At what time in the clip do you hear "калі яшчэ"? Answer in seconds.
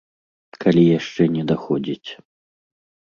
0.63-1.27